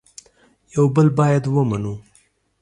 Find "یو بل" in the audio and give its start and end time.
0.75-1.07